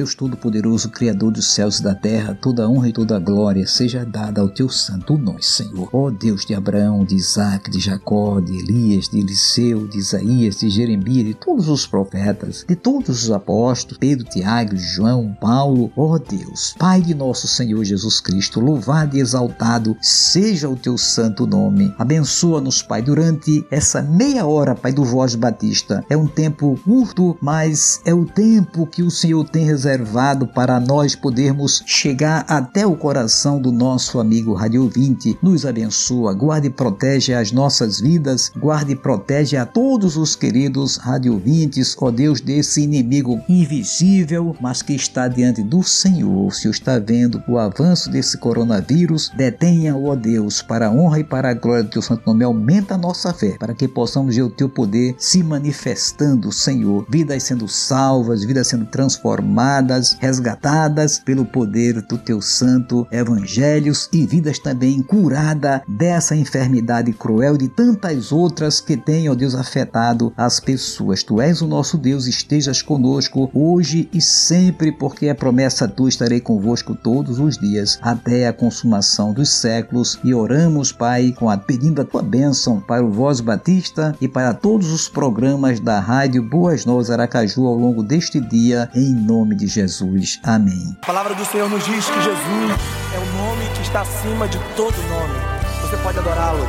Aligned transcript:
Deus 0.00 0.14
Todo-Poderoso, 0.14 0.88
Criador 0.88 1.30
dos 1.30 1.48
céus 1.48 1.78
e 1.78 1.82
da 1.82 1.94
terra, 1.94 2.34
toda 2.34 2.66
honra 2.66 2.88
e 2.88 2.92
toda 2.92 3.18
glória 3.18 3.66
seja 3.66 4.02
dada 4.02 4.40
ao 4.40 4.48
teu 4.48 4.66
santo 4.66 5.18
nome, 5.18 5.42
Senhor. 5.42 5.90
Ó 5.92 6.10
Deus 6.10 6.46
de 6.46 6.54
Abraão, 6.54 7.04
de 7.04 7.16
Isaac, 7.16 7.70
de 7.70 7.78
Jacó, 7.78 8.40
de 8.40 8.56
Elias, 8.60 9.10
de 9.10 9.18
Eliseu, 9.18 9.86
de 9.86 9.98
Isaías, 9.98 10.60
de 10.60 10.70
Jeremias, 10.70 11.26
de 11.26 11.34
todos 11.34 11.68
os 11.68 11.86
profetas, 11.86 12.64
de 12.66 12.74
todos 12.74 13.24
os 13.24 13.30
apóstolos, 13.30 13.98
Pedro, 13.98 14.24
Tiago, 14.24 14.74
João, 14.74 15.36
Paulo, 15.38 15.92
ó 15.94 16.16
Deus, 16.16 16.74
Pai 16.78 17.02
de 17.02 17.12
nosso 17.12 17.46
Senhor 17.46 17.84
Jesus 17.84 18.22
Cristo, 18.22 18.58
louvado 18.58 19.18
e 19.18 19.20
exaltado 19.20 19.94
seja 20.00 20.66
o 20.66 20.76
teu 20.76 20.96
santo 20.96 21.46
nome. 21.46 21.94
Abençoa-nos, 21.98 22.80
Pai, 22.80 23.02
durante 23.02 23.66
essa 23.70 24.00
meia 24.00 24.46
hora, 24.46 24.74
Pai, 24.74 24.94
do 24.94 25.04
Voz 25.04 25.34
Batista. 25.34 26.02
É 26.08 26.16
um 26.16 26.26
tempo 26.26 26.80
curto, 26.86 27.36
mas 27.42 28.00
é 28.06 28.14
o 28.14 28.24
tempo 28.24 28.86
que 28.86 29.02
o 29.02 29.10
Senhor 29.10 29.46
tem 29.46 29.66
reservado 29.66 29.89
reservado 29.90 30.46
para 30.46 30.78
nós 30.78 31.16
podermos 31.16 31.82
chegar 31.84 32.44
até 32.46 32.86
o 32.86 32.94
coração 32.94 33.60
do 33.60 33.72
nosso 33.72 34.20
amigo 34.20 34.54
Radio 34.54 34.88
20. 34.88 35.38
Nos 35.42 35.66
abençoa, 35.66 36.32
guarde 36.32 36.68
e 36.68 36.70
protege 36.70 37.34
as 37.34 37.50
nossas 37.50 38.00
vidas, 38.00 38.52
guarde 38.56 38.92
e 38.92 38.96
protege 38.96 39.56
a 39.56 39.66
todos 39.66 40.16
os 40.16 40.36
queridos 40.36 40.96
Radio 40.96 41.38
20, 41.38 41.80
ó 41.98 42.10
Deus, 42.10 42.40
desse 42.40 42.82
inimigo 42.82 43.40
invisível, 43.48 44.54
mas 44.60 44.80
que 44.80 44.94
está 44.94 45.26
diante 45.26 45.62
do 45.62 45.82
Senhor. 45.82 46.54
Se 46.54 46.68
está 46.68 46.98
vendo 46.98 47.42
o 47.48 47.58
avanço 47.58 48.10
desse 48.10 48.38
coronavírus, 48.38 49.30
detenha, 49.36 49.96
ó 49.96 50.14
Deus, 50.14 50.62
para 50.62 50.86
a 50.86 50.90
honra 50.90 51.20
e 51.20 51.24
para 51.24 51.50
a 51.50 51.54
glória 51.54 51.82
do 51.82 51.90
teu 51.90 52.02
santo 52.02 52.22
nome, 52.26 52.44
aumenta 52.44 52.94
a 52.94 52.98
nossa 52.98 53.32
fé, 53.32 53.56
para 53.58 53.74
que 53.74 53.88
possamos 53.88 54.36
ver 54.36 54.42
o 54.42 54.50
teu 54.50 54.68
poder 54.68 55.16
se 55.18 55.42
manifestando, 55.42 56.52
Senhor. 56.52 57.04
Vidas 57.08 57.42
sendo 57.42 57.66
salvas, 57.66 58.44
vidas 58.44 58.68
sendo 58.68 58.86
transformadas 58.86 59.79
resgatadas 60.20 61.18
pelo 61.18 61.44
poder 61.44 62.02
do 62.02 62.18
teu 62.18 62.40
santo 62.40 63.06
evangelhos 63.10 64.08
e 64.12 64.26
vidas 64.26 64.58
também 64.58 65.02
curada 65.02 65.82
dessa 65.88 66.36
enfermidade 66.36 67.12
cruel 67.12 67.54
e 67.54 67.58
de 67.58 67.68
tantas 67.68 68.32
outras 68.32 68.80
que 68.80 68.96
têm, 68.96 69.28
ó 69.28 69.34
Deus, 69.34 69.54
afetado 69.54 70.32
as 70.36 70.60
pessoas. 70.60 71.22
Tu 71.22 71.40
és 71.40 71.60
o 71.62 71.66
nosso 71.66 71.96
Deus, 71.96 72.26
estejas 72.26 72.82
conosco 72.82 73.50
hoje 73.54 74.08
e 74.12 74.20
sempre, 74.20 74.92
porque 74.92 75.26
é 75.26 75.34
promessa 75.34 75.86
tua, 75.86 76.08
estarei 76.08 76.40
convosco 76.40 76.94
todos 76.94 77.38
os 77.38 77.58
dias 77.58 77.98
até 78.02 78.46
a 78.46 78.52
consumação 78.52 79.32
dos 79.32 79.48
séculos 79.50 80.18
e 80.24 80.34
oramos, 80.34 80.92
Pai, 80.92 81.34
com 81.38 81.48
a 81.48 81.56
pedindo 81.56 82.00
a 82.00 82.04
tua 82.04 82.22
bênção 82.22 82.80
para 82.80 83.04
o 83.04 83.10
Voz 83.10 83.40
Batista 83.40 84.14
e 84.20 84.28
para 84.28 84.54
todos 84.54 84.90
os 84.90 85.08
programas 85.08 85.78
da 85.80 86.00
Rádio 86.00 86.42
Boas 86.42 86.84
Novas 86.84 87.10
Aracaju 87.10 87.66
ao 87.66 87.74
longo 87.74 88.02
deste 88.02 88.40
dia, 88.40 88.90
em 88.94 89.14
nome 89.14 89.54
de 89.54 89.66
Jesus. 89.70 90.40
Amém. 90.42 90.96
A 91.02 91.06
palavra 91.06 91.34
do 91.34 91.44
Senhor 91.44 91.68
nos 91.70 91.84
diz 91.84 92.04
que 92.04 92.22
Jesus 92.22 92.80
é 93.14 93.18
o 93.18 93.26
nome 93.38 93.66
que 93.74 93.82
está 93.82 94.02
acima 94.02 94.46
de 94.48 94.58
todo 94.76 94.94
nome. 95.08 95.34
Você 95.82 95.96
pode 95.98 96.18
adorá-lo 96.18 96.66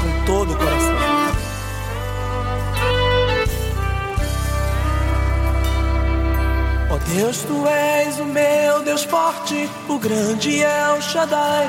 com 0.00 0.24
todo 0.24 0.52
o 0.52 0.56
coração. 0.56 0.94
Ó 6.90 6.94
oh 6.94 7.14
Deus, 7.14 7.38
tu 7.38 7.66
és 7.66 8.18
o 8.20 8.24
meu 8.24 8.82
Deus 8.82 9.04
forte, 9.04 9.68
o 9.88 9.98
grande 9.98 10.62
é 10.62 10.90
o 10.90 11.02
Shaddai, 11.02 11.68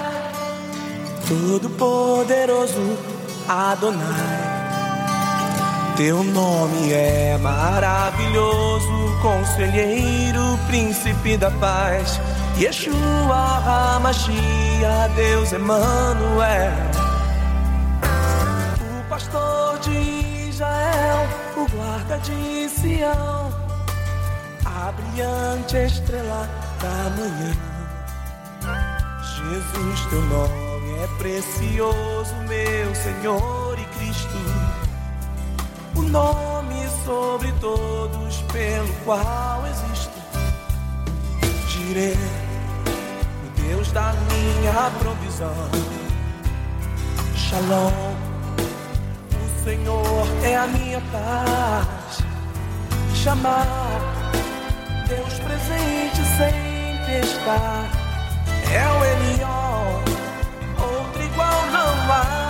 todo 1.27 1.69
poderoso 1.71 2.97
Adonai. 3.47 4.54
Teu 5.97 6.21
nome 6.25 6.91
é 6.91 7.37
maravilhoso, 7.37 9.17
conselheiro, 9.21 10.59
príncipe 10.67 11.37
da 11.37 11.49
paz. 11.51 12.19
Yeshua 12.59 13.95
HaMashiach, 13.95 15.13
Deus 15.15 15.53
Emmanuel. 15.53 16.73
O 18.99 19.09
pastor 19.09 19.79
de 19.79 20.49
Israel, 20.49 21.29
o 21.55 21.65
guarda 21.69 22.17
de 22.17 22.67
Sião. 22.67 23.53
A 24.65 24.91
brilhante 24.91 25.77
estrela 25.77 26.49
da 26.81 27.09
manhã. 27.15 27.53
Jesus, 29.21 30.05
teu 30.09 30.21
nome 30.23 30.99
é 31.01 31.07
precioso, 31.17 32.35
meu 32.49 32.95
Senhor 32.95 33.77
e 33.79 33.85
Cristo 33.97 34.54
o 35.95 36.01
nome 36.01 36.75
sobre 37.05 37.51
todos 37.53 38.41
pelo 38.51 38.93
qual 39.05 39.63
existo. 39.67 40.11
Direi, 41.67 42.13
o 42.13 43.61
Deus 43.61 43.91
da 43.91 44.13
minha 44.13 44.91
provisão. 44.99 45.69
Shalom, 47.35 47.91
o 49.31 49.63
Senhor 49.63 50.27
é 50.43 50.55
a 50.55 50.67
minha 50.67 51.01
paz. 51.11 52.23
Chamar, 53.13 53.65
Deus 55.07 55.39
presente 55.39 56.21
sempre 56.37 57.19
está. 57.21 57.85
É 58.71 58.87
o 58.87 59.03
Elion, 59.05 60.01
outro 60.79 61.23
igual 61.23 61.65
não 61.71 62.11
há. 62.11 62.44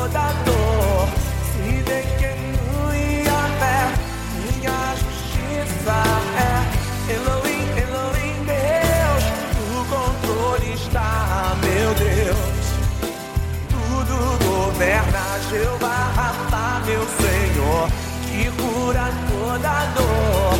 Toda 0.00 0.32
dor. 0.46 1.08
Se 1.52 1.82
de 1.82 2.00
que 2.18 2.32
a 3.28 3.44
fé, 3.60 3.80
minha 4.40 4.80
justiça 5.02 5.98
é 6.38 7.12
Elohim, 7.16 7.66
Elohim, 7.84 8.38
Deus. 8.46 9.24
O 9.74 9.80
controle 9.94 10.72
está, 10.72 11.54
meu 11.62 11.90
Deus. 11.94 12.64
Tudo 13.68 14.14
governa 14.44 15.24
Jeová, 15.50 16.82
meu 16.86 17.04
Senhor, 17.20 17.88
que 18.26 18.42
cura 18.62 19.06
toda 19.28 19.74
dor. 19.96 20.59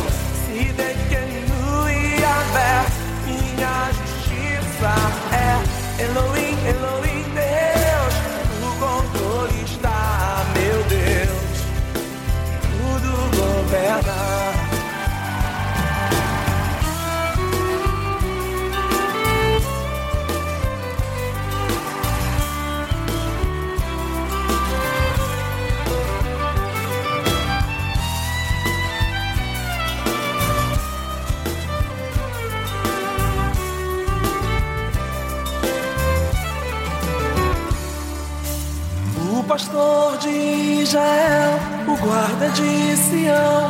Pastor 39.61 40.17
de 40.17 40.81
Israel 40.81 41.59
o 41.87 41.95
guarda 41.97 42.49
de 42.49 42.97
Sião, 42.97 43.69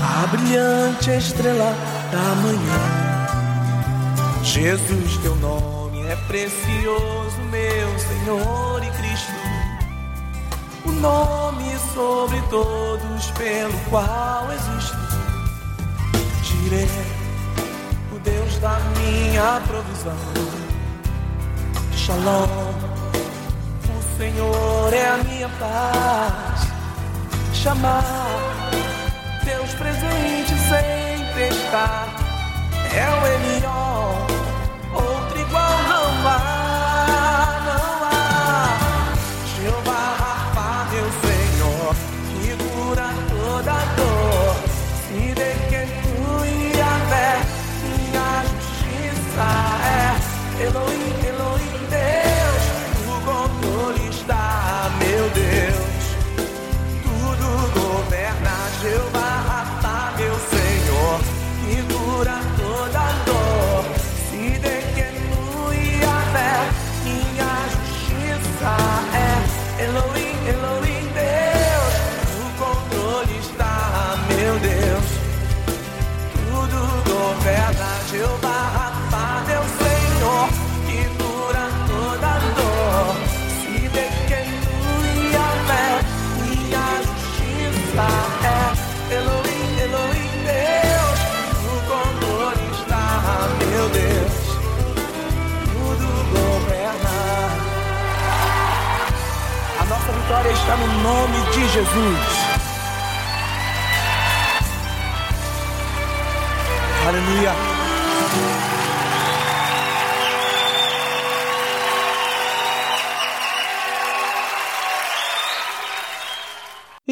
a 0.00 0.26
brilhante 0.28 1.10
estrela 1.10 1.74
da 2.12 2.34
manhã. 2.36 2.78
Jesus, 4.44 5.16
teu 5.18 5.34
nome 5.36 6.02
é 6.06 6.14
precioso, 6.28 7.40
meu 7.50 7.98
Senhor 7.98 8.82
e 8.84 8.90
Cristo, 8.98 9.32
o 10.86 10.92
nome 10.92 11.76
sobre 11.92 12.40
todos 12.48 13.30
pelo 13.32 13.78
qual 13.90 14.46
existo. 14.52 14.96
Direi, 16.42 16.88
o 18.14 18.18
Deus 18.20 18.56
da 18.58 18.78
minha 18.96 19.60
provisão. 19.66 20.16
Shalom, 21.96 22.87
Senhor 24.18 24.92
é 24.92 25.06
a 25.06 25.16
minha 25.18 25.48
paz. 25.60 26.66
Chamar 27.54 28.02
teus 29.44 29.72
presentes 29.74 30.58
sem 30.58 31.24
testar 31.36 32.08
é 32.92 33.06
o 33.14 33.26
Elion, 33.28 34.37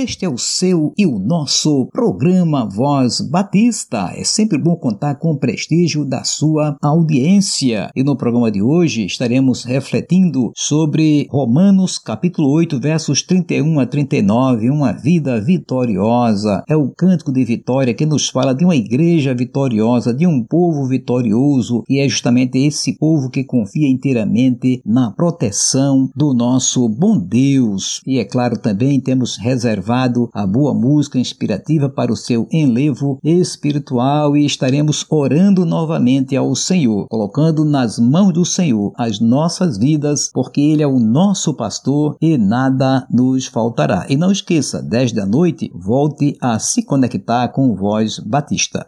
Este 0.07 0.25
é 0.25 0.29
o 0.29 0.39
seu 0.39 0.93
e 0.97 1.05
o 1.05 1.19
nosso 1.19 1.89
programa 1.91 2.65
Voz 2.65 3.21
Batista. 3.21 4.13
É 4.15 4.23
sempre 4.23 4.57
bom 4.57 4.77
contar 4.77 5.17
com 5.17 5.33
o 5.33 5.37
prestígio 5.37 6.05
da 6.05 6.23
sua 6.23 6.77
audiência. 6.81 7.91
E 7.93 8.05
no 8.05 8.17
programa 8.17 8.49
de 8.49 8.63
hoje 8.63 9.05
estaremos 9.05 9.65
refletindo 9.65 10.53
sobre 10.55 11.27
Romanos 11.29 11.99
capítulo 11.99 12.53
8, 12.53 12.79
versos 12.79 13.21
31 13.21 13.81
a 13.81 13.85
39, 13.85 14.71
uma 14.71 14.93
vida 14.93 15.41
vitoriosa. 15.41 16.63
É 16.69 16.77
o 16.77 16.89
cântico 16.89 17.33
de 17.33 17.45
vitória 17.45 17.93
que 17.93 18.07
nos 18.07 18.29
fala 18.29 18.55
de 18.55 18.65
uma 18.65 18.77
igreja 18.77 19.35
vitoriosa, 19.35 20.15
de 20.15 20.25
um 20.25 20.41
povo 20.41 20.87
vitorioso, 20.87 21.83
e 21.89 21.99
é 21.99 22.09
justamente 22.09 22.57
esse 22.59 22.97
povo 22.97 23.29
que 23.29 23.43
confia 23.43 23.89
inteiramente 23.89 24.81
na 24.87 25.11
proteção 25.11 26.09
do 26.15 26.33
nosso 26.33 26.89
bom 26.89 27.19
Deus. 27.19 28.01
E 28.07 28.21
é 28.21 28.25
claro, 28.25 28.57
também 28.57 29.01
temos 29.01 29.37
reservado 29.37 29.96
a 30.33 30.47
boa 30.47 30.75
música 30.75 31.19
inspirativa 31.19 31.89
para 31.89 32.13
o 32.13 32.17
seu 32.17 32.47
enlevo 32.53 33.19
espiritual 33.25 34.37
e 34.37 34.45
estaremos 34.45 35.05
orando 35.09 35.65
novamente 35.65 36.37
ao 36.37 36.55
Senhor, 36.55 37.07
colocando 37.09 37.65
nas 37.65 37.99
mãos 37.99 38.33
do 38.33 38.45
Senhor 38.45 38.93
as 38.97 39.21
nossas 39.21 39.79
vidas, 39.79 40.31
porque 40.33 40.61
Ele 40.61 40.83
é 40.83 40.87
o 40.87 40.99
nosso 40.99 41.55
pastor 41.55 42.17
e 42.21 42.37
nada 42.37 43.07
nos 43.11 43.47
faltará. 43.47 44.07
E 44.09 44.17
não 44.17 44.31
esqueça, 44.31 44.83
10 44.83 45.13
da 45.13 45.27
noite, 45.27 45.71
volte 45.75 46.37
a 46.41 46.59
se 46.59 46.83
conectar 46.85 47.49
com 47.49 47.75
Voz 47.75 48.19
Batista. 48.19 48.87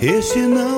Este 0.00 0.40
não 0.40 0.75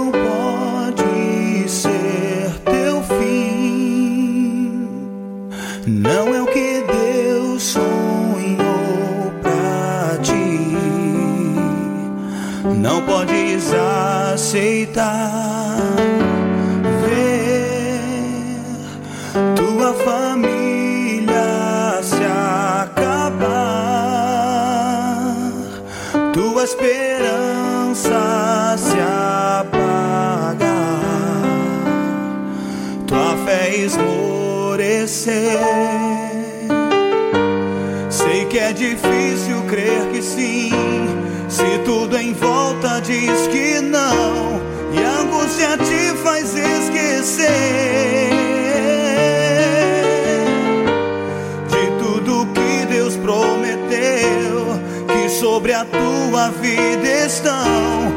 sobre 55.38 55.73
a 55.73 55.85
tua 55.85 56.50
vida 56.50 57.09
estão 57.25 58.12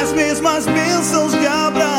as 0.00 0.10
mesmas 0.12 0.64
bênçãos 0.66 1.32
de 1.32 1.46
Abraão. 1.46 1.91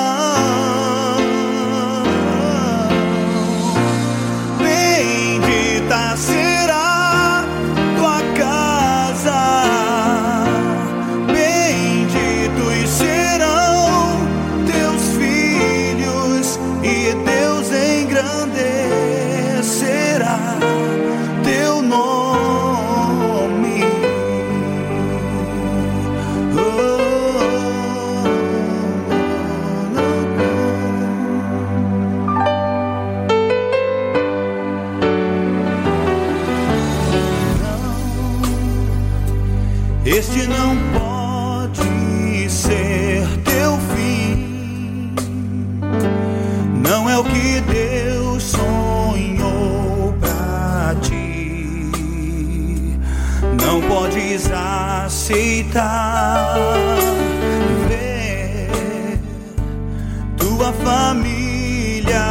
Podes 53.93 54.49
aceitar. 54.51 56.55
Ver 57.87 59.19
tua 60.35 60.73
família 60.73 62.25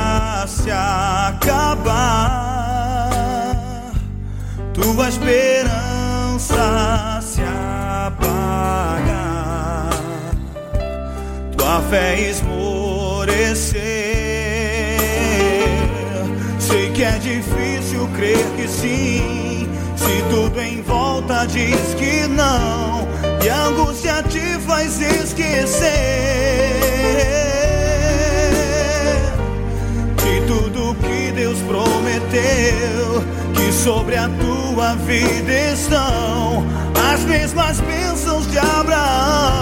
se 0.48 0.72
acabar, 0.72 1.92
tua 4.74 5.08
esperança 5.08 6.50
se 7.22 7.42
apagar, 7.42 8.18
tua 11.56 11.80
fé 11.82 12.28
esmorecer. 12.28 13.80
Sei 16.58 16.90
que 16.90 17.04
é 17.04 17.18
difícil 17.18 18.08
crer 18.16 18.44
que 18.56 18.66
sim, 18.66 19.31
tudo 20.32 20.62
em 20.62 20.80
volta 20.80 21.44
diz 21.44 21.94
que 21.98 22.26
não, 22.26 23.06
e 23.44 23.50
a 23.50 23.66
angústia 23.66 24.22
te 24.22 24.40
faz 24.66 24.98
esquecer 24.98 25.90
de 30.16 30.40
tudo 30.46 30.96
que 31.02 31.32
Deus 31.32 31.58
prometeu, 31.58 33.22
que 33.54 33.72
sobre 33.74 34.16
a 34.16 34.30
tua 34.30 34.94
vida 35.04 35.52
estão 35.74 36.64
as 37.12 37.20
mesmas 37.24 37.80
bênçãos 37.80 38.50
de 38.50 38.56
Abraão. 38.56 39.52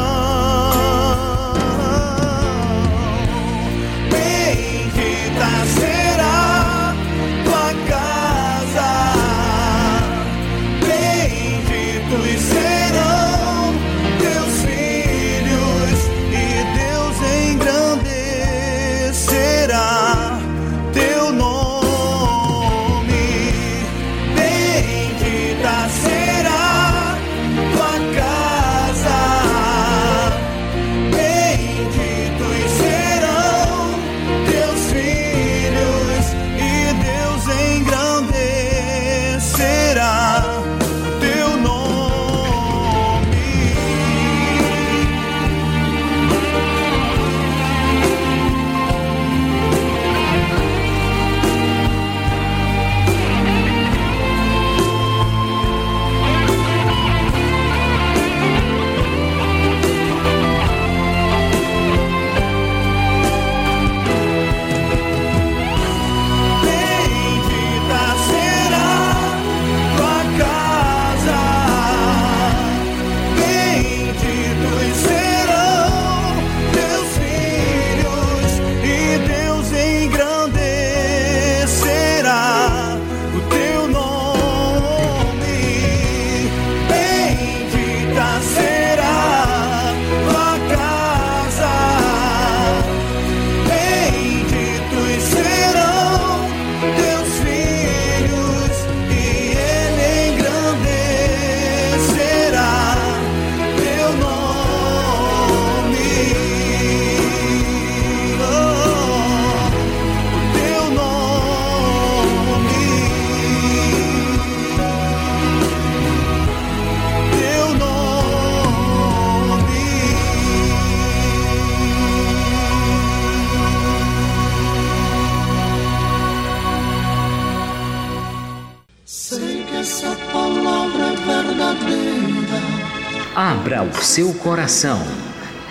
Abra 133.35 133.83
o 133.83 133.95
seu 134.03 134.35
coração 134.35 135.01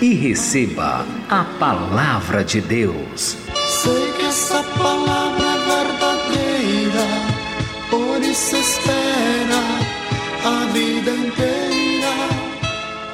e 0.02 0.14
receba 0.14 1.06
a 1.30 1.44
palavra 1.60 2.44
de 2.44 2.62
Deus. 2.62 3.38
Sei 3.68 4.14
que 4.14 4.26
essa 4.26 4.64
palavra 4.64 5.46
é 5.46 5.58
verdadeira, 5.84 7.08
por 7.90 8.22
isso 8.24 8.56
espera 8.56 9.62
a 10.46 10.66
vida 10.72 11.12
inteira 11.12 11.89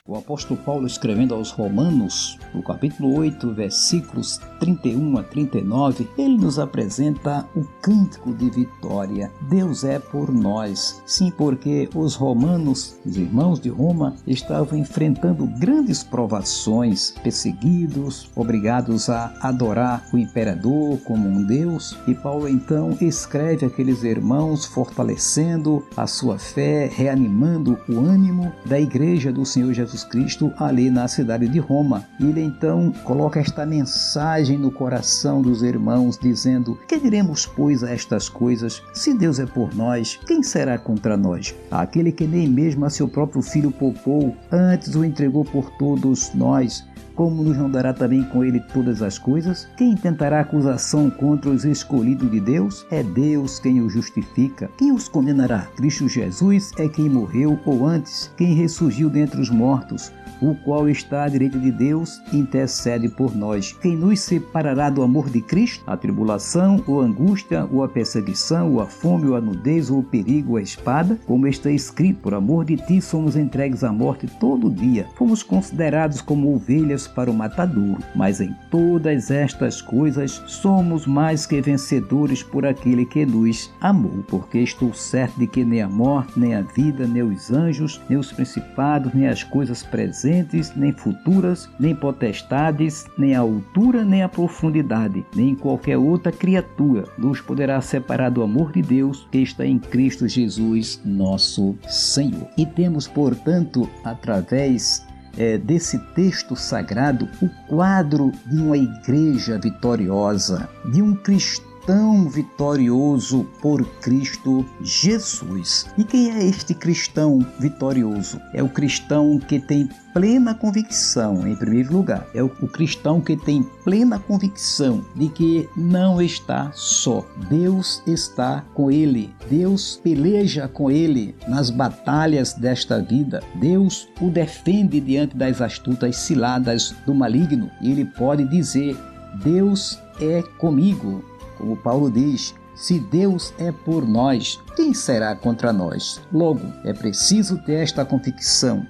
o 0.07 0.15
apóstolo 0.15 0.59
Paulo 0.59 0.85
escrevendo 0.85 1.33
aos 1.33 1.50
Romanos, 1.50 2.38
no 2.53 2.62
capítulo 2.62 3.17
8, 3.17 3.51
versículos 3.53 4.39
31 4.59 5.17
a 5.17 5.24
39, 5.24 6.07
ele 6.15 6.38
nos 6.38 6.59
apresenta 6.59 7.43
o 7.55 7.63
cântico 7.81 8.31
de 8.31 8.47
vitória. 8.51 9.31
Deus 9.50 9.83
é 9.83 9.97
por 9.97 10.31
nós. 10.31 11.01
Sim, 11.07 11.31
porque 11.35 11.89
os 11.95 12.13
romanos, 12.13 13.00
os 13.03 13.17
irmãos 13.17 13.59
de 13.59 13.69
Roma, 13.69 14.15
estavam 14.27 14.77
enfrentando 14.77 15.47
grandes 15.59 16.03
provações, 16.03 17.09
perseguidos, 17.24 18.29
obrigados 18.35 19.09
a 19.09 19.35
adorar 19.41 20.07
o 20.13 20.19
imperador 20.19 21.00
como 21.00 21.27
um 21.27 21.43
Deus. 21.43 21.97
E 22.07 22.13
Paulo 22.13 22.47
então 22.47 22.95
escreve 23.01 23.65
aqueles 23.65 24.03
irmãos, 24.03 24.67
fortalecendo 24.67 25.83
a 25.97 26.05
sua 26.05 26.38
fé, 26.38 26.91
reanimando 26.93 27.79
o 27.89 28.01
ânimo 28.01 28.53
da 28.67 28.79
igreja 28.79 29.33
do 29.33 29.43
Senhor 29.43 29.74
Jesus 29.74 29.94
Cristo 30.03 30.51
ali 30.57 30.89
na 30.89 31.07
cidade 31.07 31.47
de 31.47 31.59
Roma. 31.59 32.03
Ele 32.19 32.41
então 32.41 32.91
coloca 33.03 33.39
esta 33.39 33.65
mensagem 33.65 34.57
no 34.57 34.71
coração 34.71 35.41
dos 35.41 35.63
irmãos, 35.63 36.17
dizendo: 36.17 36.77
Que 36.87 36.99
diremos, 36.99 37.45
pois, 37.45 37.83
a 37.83 37.91
estas 37.91 38.27
coisas? 38.29 38.81
Se 38.93 39.13
Deus 39.13 39.39
é 39.39 39.45
por 39.45 39.73
nós, 39.75 40.19
quem 40.27 40.43
será 40.43 40.77
contra 40.77 41.15
nós? 41.15 41.55
Aquele 41.71 42.11
que 42.11 42.27
nem 42.27 42.47
mesmo 42.47 42.85
a 42.85 42.89
seu 42.89 43.07
próprio 43.07 43.41
filho 43.41 43.71
poupou, 43.71 44.35
antes 44.51 44.95
o 44.95 45.05
entregou 45.05 45.45
por 45.45 45.69
todos 45.77 46.33
nós 46.33 46.83
como 47.15 47.43
nos 47.43 47.57
não 47.57 47.69
dará 47.69 47.93
também 47.93 48.24
com 48.24 48.43
ele 48.43 48.60
todas 48.60 49.01
as 49.01 49.17
coisas? 49.17 49.67
Quem 49.77 49.95
tentará 49.95 50.41
acusação 50.41 51.10
contra 51.10 51.50
os 51.50 51.65
escolhidos 51.65 52.29
de 52.29 52.39
Deus? 52.39 52.86
É 52.91 53.01
Deus 53.01 53.60
quem 53.60 53.81
os 53.81 53.93
justifica. 53.93 54.69
Quem 54.77 54.91
os 54.91 55.07
condenará? 55.07 55.67
Cristo 55.75 56.07
Jesus 56.07 56.72
é 56.77 56.88
quem 56.88 57.10
morreu, 57.10 57.60
ou 57.65 57.86
antes, 57.86 58.31
quem 58.38 58.53
ressurgiu 58.53 59.10
dentre 59.10 59.39
os 59.39 59.50
mortos 59.50 60.12
o 60.45 60.55
qual 60.55 60.87
está 60.87 61.23
à 61.23 61.27
direita 61.27 61.57
de 61.57 61.71
Deus, 61.71 62.21
intercede 62.31 63.09
por 63.09 63.35
nós. 63.35 63.71
Quem 63.81 63.95
nos 63.95 64.19
separará 64.19 64.91
do 64.91 65.01
amor 65.01 65.27
de 65.29 65.41
Cristo? 65.41 65.83
A 65.87 65.97
tribulação, 65.97 66.83
ou 66.85 67.01
a 67.01 67.05
angústia, 67.05 67.67
ou 67.71 67.83
a 67.83 67.87
perseguição, 67.87 68.73
ou 68.73 68.81
a 68.81 68.85
fome, 68.85 69.27
ou 69.27 69.35
a 69.35 69.41
nudez, 69.41 69.89
ou 69.89 69.99
o 69.99 70.03
perigo, 70.03 70.51
ou 70.51 70.57
a 70.57 70.61
espada? 70.61 71.17
Como 71.25 71.47
está 71.47 71.71
escrito, 71.71 72.19
por 72.21 72.35
amor 72.35 72.65
de 72.65 72.77
ti 72.77 73.01
somos 73.01 73.35
entregues 73.35 73.83
à 73.83 73.91
morte 73.91 74.27
todo 74.39 74.69
dia. 74.69 75.07
Fomos 75.15 75.41
considerados 75.41 76.21
como 76.21 76.53
ovelhas 76.53 77.07
para 77.07 77.31
o 77.31 77.33
matadouro. 77.33 78.03
Mas 78.15 78.39
em 78.39 78.53
todas 78.69 79.31
estas 79.31 79.81
coisas 79.81 80.43
somos 80.45 81.07
mais 81.07 81.47
que 81.47 81.59
vencedores 81.59 82.43
por 82.43 82.65
aquele 82.65 83.05
que 83.05 83.25
nos 83.25 83.73
amou. 83.81 84.23
Porque 84.27 84.59
estou 84.59 84.93
certo 84.93 85.39
de 85.39 85.47
que 85.47 85.65
nem 85.65 85.81
a 85.81 85.89
morte, 85.89 86.39
nem 86.39 86.53
a 86.53 86.61
vida, 86.61 87.07
nem 87.07 87.23
os 87.23 87.51
anjos, 87.51 87.99
nem 88.07 88.19
os 88.19 88.31
principados, 88.31 89.13
nem 89.13 89.27
as 89.27 89.43
coisas 89.43 89.81
presentes, 89.81 90.34
presentes, 90.35 90.75
nem 90.75 90.91
futuras, 90.91 91.69
nem 91.79 91.95
potestades, 91.95 93.05
nem 93.17 93.35
a 93.35 93.39
altura, 93.39 94.03
nem 94.03 94.23
a 94.23 94.29
profundidade, 94.29 95.25
nem 95.35 95.55
qualquer 95.55 95.97
outra 95.97 96.31
criatura 96.31 97.05
nos 97.17 97.39
poderá 97.39 97.79
separar 97.81 98.29
do 98.29 98.43
amor 98.43 98.71
de 98.71 98.81
Deus 98.81 99.27
que 99.31 99.39
está 99.39 99.65
em 99.65 99.79
Cristo 99.79 100.27
Jesus, 100.27 100.99
nosso 101.05 101.75
Senhor. 101.87 102.47
E 102.57 102.65
temos, 102.65 103.07
portanto, 103.07 103.89
através 104.03 105.05
é, 105.37 105.57
desse 105.57 105.97
texto 106.13 106.55
sagrado, 106.55 107.29
o 107.41 107.49
quadro 107.67 108.31
de 108.45 108.57
uma 108.57 108.77
igreja 108.77 109.57
vitoriosa, 109.57 110.67
de 110.91 111.01
um 111.01 111.15
cristão 111.15 111.75
cristão 111.85 112.27
vitorioso 112.27 113.45
por 113.61 113.85
Cristo 114.01 114.65
Jesus. 114.81 115.85
E 115.95 116.03
quem 116.03 116.31
é 116.31 116.43
este 116.43 116.73
cristão 116.73 117.45
vitorioso? 117.59 118.41
É 118.53 118.63
o 118.63 118.67
cristão 118.67 119.37
que 119.37 119.59
tem 119.59 119.87
plena 120.11 120.55
convicção, 120.55 121.47
em 121.47 121.55
primeiro 121.55 121.93
lugar, 121.93 122.25
é 122.33 122.41
o, 122.41 122.47
o 122.59 122.67
cristão 122.67 123.21
que 123.21 123.37
tem 123.37 123.61
plena 123.83 124.17
convicção 124.17 125.05
de 125.15 125.29
que 125.29 125.69
não 125.77 126.19
está 126.19 126.71
só. 126.73 127.23
Deus 127.49 128.01
está 128.07 128.61
com 128.73 128.89
ele. 128.89 129.31
Deus 129.47 129.99
peleja 130.03 130.67
com 130.67 130.89
ele 130.89 131.35
nas 131.47 131.69
batalhas 131.69 132.53
desta 132.53 132.99
vida. 132.99 133.43
Deus 133.59 134.07
o 134.19 134.31
defende 134.31 134.99
diante 134.99 135.37
das 135.37 135.61
astutas 135.61 136.15
ciladas 136.15 136.95
do 137.05 137.13
maligno. 137.13 137.69
E 137.79 137.91
ele 137.91 138.05
pode 138.05 138.43
dizer: 138.45 138.97
Deus 139.43 139.99
é 140.19 140.41
comigo. 140.57 141.34
Como 141.57 141.77
Paulo 141.77 142.12
diz, 142.12 142.53
se 142.75 143.00
Deus 143.00 143.53
é 143.57 143.71
por 143.71 144.07
nós, 144.07 144.59
quem 144.75 144.93
será 144.93 145.35
contra 145.35 145.71
nós? 145.71 146.21
Logo, 146.31 146.62
é 146.83 146.93
preciso 146.93 147.57
ter 147.63 147.75
esta 147.75 148.03
convicção 148.03 148.85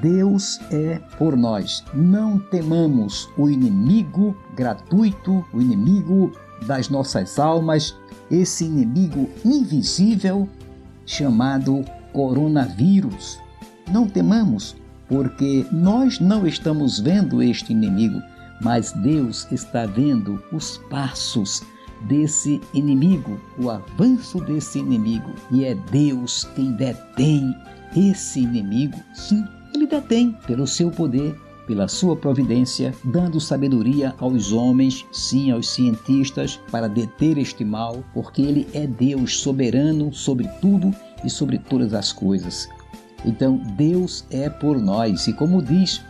Deus 0.00 0.58
é 0.70 0.98
por 1.18 1.36
nós. 1.36 1.84
Não 1.92 2.38
temamos 2.38 3.28
o 3.36 3.48
inimigo 3.48 4.36
gratuito, 4.56 5.44
o 5.52 5.60
inimigo 5.60 6.32
das 6.66 6.88
nossas 6.88 7.38
almas, 7.38 7.94
esse 8.30 8.64
inimigo 8.64 9.28
invisível 9.44 10.48
chamado 11.04 11.84
coronavírus. 12.12 13.38
Não 13.90 14.08
temamos, 14.08 14.76
porque 15.08 15.66
nós 15.70 16.18
não 16.18 16.46
estamos 16.46 16.98
vendo 16.98 17.42
este 17.42 17.72
inimigo, 17.72 18.20
mas 18.60 18.92
Deus 18.92 19.46
está 19.52 19.84
vendo 19.86 20.42
os 20.52 20.78
passos 20.88 21.62
desse 22.02 22.60
inimigo, 22.74 23.38
o 23.58 23.70
avanço 23.70 24.40
desse 24.40 24.78
inimigo, 24.78 25.30
e 25.50 25.64
é 25.64 25.74
Deus 25.90 26.44
quem 26.54 26.72
detém 26.72 27.54
esse 27.96 28.40
inimigo. 28.40 28.98
Sim, 29.14 29.44
ele 29.74 29.86
detém 29.86 30.32
pelo 30.46 30.66
seu 30.66 30.90
poder, 30.90 31.34
pela 31.66 31.86
sua 31.86 32.16
providência, 32.16 32.92
dando 33.04 33.40
sabedoria 33.40 34.14
aos 34.18 34.52
homens, 34.52 35.06
sim, 35.12 35.50
aos 35.50 35.68
cientistas, 35.68 36.58
para 36.70 36.88
deter 36.88 37.38
este 37.38 37.64
mal, 37.64 38.02
porque 38.12 38.42
ele 38.42 38.66
é 38.74 38.86
Deus 38.86 39.38
soberano 39.38 40.12
sobre 40.12 40.48
tudo 40.60 40.94
e 41.24 41.30
sobre 41.30 41.58
todas 41.58 41.94
as 41.94 42.12
coisas. 42.12 42.68
Então, 43.24 43.58
Deus 43.76 44.24
é 44.30 44.48
por 44.48 44.80
nós, 44.80 45.28
e 45.28 45.32
como 45.32 45.62
diz 45.62 46.02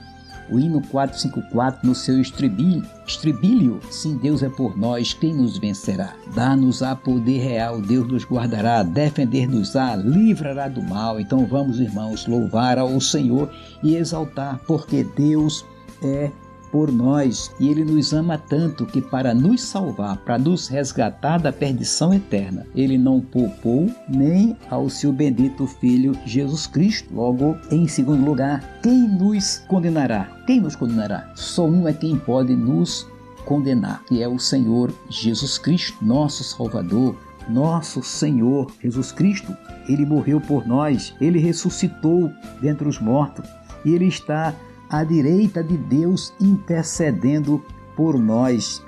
o 0.51 0.59
hino 0.59 0.83
454 0.89 1.87
no 1.87 1.95
seu 1.95 2.21
estribilho, 2.21 2.87
estribilho, 3.07 3.81
sim, 3.91 4.17
Deus 4.17 4.43
é 4.43 4.49
por 4.49 4.77
nós, 4.77 5.15
quem 5.15 5.35
nos 5.35 5.59
vencerá? 5.59 6.15
Dá-nos 6.35 6.83
a 6.83 6.95
poder 6.97 7.39
real, 7.39 7.81
Deus 7.81 8.07
nos 8.09 8.25
guardará, 8.25 8.83
defender-nos-á, 8.83 9.97
livrará 9.97 10.69
do 10.69 10.83
mal. 10.83 11.21
Então 11.21 11.47
vamos, 11.47 11.81
irmãos, 11.81 12.27
louvar 12.27 12.79
ao 12.79 13.01
Senhor 13.01 13.51
e 13.83 13.97
exaltar, 13.97 14.61
porque 14.67 15.05
Deus 15.05 15.65
é 16.03 16.31
por 16.71 16.91
nós 16.91 17.51
e 17.59 17.69
ele 17.69 17.85
nos 17.85 18.13
ama 18.13 18.39
tanto 18.39 18.87
que 18.87 19.01
para 19.01 19.35
nos 19.35 19.63
salvar, 19.63 20.17
para 20.19 20.39
nos 20.39 20.69
resgatar 20.69 21.39
da 21.39 21.53
perdição 21.53 22.15
eterna, 22.15 22.67
ele 22.75 22.97
não 22.97 23.21
poupou 23.21 23.91
nem 24.09 24.57
ao 24.71 24.89
seu 24.89 25.13
bendito 25.13 25.67
filho 25.67 26.17
Jesus 26.25 26.67
Cristo. 26.67 27.15
Logo, 27.15 27.57
em 27.71 27.87
segundo 27.89 28.25
lugar, 28.25 28.81
quem 28.83 29.09
nos 29.09 29.59
condenará? 29.69 30.25
Quem 30.47 30.61
nos 30.61 30.77
condenará? 30.77 31.31
Só 31.35 31.67
um 31.67 31.87
é 31.87 31.93
quem 31.93 32.17
pode 32.17 32.55
nos 32.55 33.07
condenar, 33.45 34.05
que 34.05 34.23
é 34.23 34.29
o 34.29 34.39
Senhor 34.39 34.93
Jesus 35.09 35.59
Cristo, 35.59 36.05
nosso 36.05 36.45
Salvador, 36.45 37.17
nosso 37.49 38.03
Senhor 38.03 38.71
Jesus 38.83 39.13
Cristo. 39.13 39.57
Ele 39.89 40.07
morreu 40.07 40.41
por 40.41 40.67
nós, 40.67 41.15
ele 41.21 41.39
ressuscitou 41.39 42.31
dentre 42.61 42.87
os 42.87 43.01
mortos 43.01 43.49
e 43.85 43.93
ele 43.93 44.07
está 44.07 44.55
à 44.91 45.05
direita 45.05 45.63
de 45.63 45.77
Deus 45.77 46.33
intercedendo 46.41 47.65
por 47.97 48.19
nós. 48.19 48.83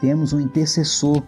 Temos 0.00 0.32
um 0.32 0.40
intercessor, 0.40 1.22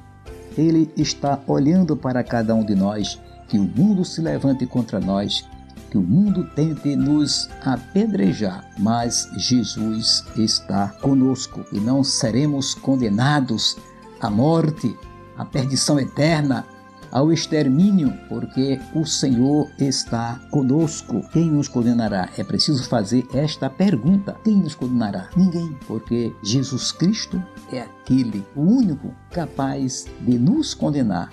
ele 0.56 0.90
está 0.96 1.40
olhando 1.46 1.96
para 1.96 2.22
cada 2.22 2.54
um 2.54 2.64
de 2.64 2.74
nós. 2.74 3.20
Que 3.48 3.58
o 3.58 3.64
mundo 3.64 4.02
se 4.04 4.22
levante 4.22 4.64
contra 4.64 4.98
nós, 4.98 5.46
que 5.90 5.98
o 5.98 6.02
mundo 6.02 6.48
tente 6.54 6.96
nos 6.96 7.50
apedrejar, 7.62 8.66
mas 8.78 9.28
Jesus 9.36 10.24
está 10.36 10.88
conosco 11.02 11.62
e 11.70 11.78
não 11.78 12.02
seremos 12.02 12.74
condenados 12.74 13.76
à 14.18 14.30
morte, 14.30 14.96
à 15.36 15.44
perdição 15.44 16.00
eterna, 16.00 16.64
ao 17.12 17.30
extermínio, 17.30 18.12
porque 18.28 18.80
o 18.94 19.04
Senhor 19.04 19.70
está 19.78 20.40
conosco. 20.50 21.22
Quem 21.30 21.50
nos 21.50 21.68
condenará? 21.68 22.30
É 22.38 22.42
preciso 22.42 22.88
fazer 22.88 23.24
esta 23.34 23.68
pergunta: 23.68 24.36
quem 24.42 24.56
nos 24.56 24.74
condenará? 24.74 25.28
Ninguém, 25.36 25.76
porque 25.86 26.34
Jesus 26.42 26.90
Cristo 26.90 27.40
é 27.70 27.82
aquele, 27.82 28.44
o 28.56 28.62
único 28.62 29.14
capaz 29.30 30.06
de 30.20 30.38
nos 30.38 30.74
condenar. 30.74 31.30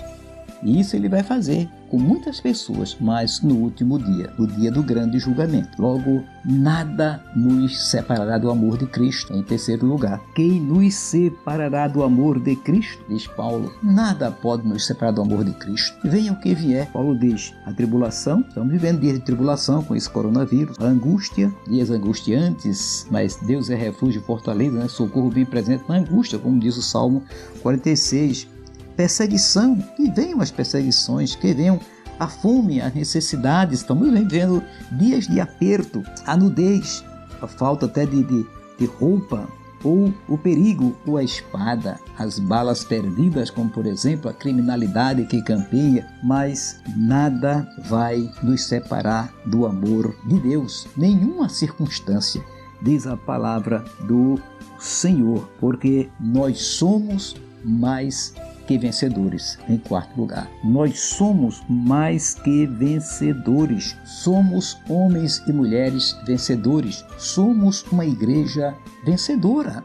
E 0.64 0.80
isso 0.80 0.96
ele 0.96 1.10
vai 1.10 1.24
fazer 1.24 1.70
com 1.90 1.98
muitas 1.98 2.40
pessoas, 2.40 2.96
mas 3.00 3.42
no 3.42 3.56
último 3.56 3.98
dia, 3.98 4.32
o 4.38 4.46
dia 4.46 4.72
do 4.72 4.84
grande 4.84 5.20
julgamento. 5.20 5.82
Logo, 5.82 6.24
nada 6.46 7.24
nos 7.36 7.90
separará 7.90 8.38
do 8.38 8.50
amor 8.50 8.78
de 8.78 8.86
Cristo. 8.86 9.34
Em 9.34 9.44
terceiro 9.44 9.86
lugar, 9.86 10.22
quem 10.36 10.60
nos 10.60 10.94
separará 10.94 11.88
do 11.88 12.04
amor 12.04 12.40
de 12.40 12.56
Cristo? 12.56 13.04
Diz 13.10 13.28
Paulo. 13.28 13.74
Nada 13.82 14.32
pode 14.32 14.68
nos 14.68 14.86
separar 14.86 15.12
do 15.12 15.22
amor 15.22 15.44
de 15.44 15.52
Cristo. 15.54 15.98
Venha 16.04 16.32
o 16.32 16.40
que 16.40 16.54
vier. 16.54 16.92
Paulo 16.92 17.18
diz: 17.18 17.54
a 17.66 17.74
tribulação, 17.74 18.42
estamos 18.48 18.72
vivendo 18.72 19.02
dias 19.02 19.16
de 19.16 19.26
tribulação 19.26 19.84
com 19.84 19.96
esse 19.96 20.10
coronavírus, 20.10 20.78
a 20.80 20.86
angústia, 20.86 21.52
dias 21.68 21.90
angustiantes, 21.90 23.08
mas 23.10 23.36
Deus 23.38 23.70
é 23.70 23.76
refúgio 23.76 24.22
e 24.22 24.24
fortaleza, 24.24 24.78
né? 24.78 24.88
socorro 24.88 25.30
bem 25.30 25.46
presente 25.46 25.84
na 25.90 25.96
angústia, 25.96 26.38
como 26.38 26.60
diz 26.60 26.78
o 26.78 26.82
Salmo 26.82 27.24
46 27.62 28.59
perseguição, 29.00 29.78
que 29.96 30.12
venham 30.12 30.42
as 30.42 30.52
perseguições, 30.52 31.34
que 31.34 31.54
venham 31.54 31.80
a 32.20 32.28
fome, 32.28 32.82
as 32.82 32.94
necessidades. 32.94 33.80
Estamos 33.80 34.12
vivendo 34.12 34.62
dias 34.92 35.26
de 35.26 35.40
aperto, 35.40 36.04
a 36.26 36.36
nudez, 36.36 37.02
a 37.42 37.48
falta 37.48 37.86
até 37.86 38.06
de, 38.06 38.22
de, 38.22 38.46
de 38.78 38.86
roupa, 38.86 39.48
ou 39.86 40.14
o 40.28 40.38
perigo, 40.38 40.98
ou 41.08 41.16
a 41.16 41.24
espada, 41.24 41.98
as 42.18 42.40
balas 42.40 42.84
perdidas, 42.84 43.50
como 43.50 43.70
por 43.70 43.86
exemplo 43.86 44.30
a 44.30 44.34
criminalidade 44.34 45.26
que 45.28 45.42
campeia, 45.44 46.06
mas 46.22 46.82
nada 46.98 47.66
vai 47.86 48.30
nos 48.44 48.66
separar 48.66 49.34
do 49.46 49.66
amor 49.66 50.14
de 50.26 50.42
Deus, 50.42 50.90
nenhuma 50.98 51.48
circunstância, 51.48 52.44
diz 52.82 53.08
a 53.08 53.16
palavra 53.16 53.86
do 54.02 54.38
Senhor, 54.78 55.50
porque 55.58 56.10
nós 56.20 56.60
somos 56.60 57.34
mais 57.64 58.34
que 58.70 58.78
vencedores. 58.78 59.58
Em 59.68 59.80
quarto 59.80 60.16
lugar, 60.16 60.48
nós 60.64 61.00
somos 61.00 61.64
mais 61.68 62.36
que 62.36 62.68
vencedores. 62.68 63.98
Somos 64.06 64.78
homens 64.88 65.42
e 65.48 65.52
mulheres 65.52 66.16
vencedores. 66.24 67.04
Somos 67.18 67.82
uma 67.92 68.06
igreja 68.06 68.78
vencedora. 69.04 69.84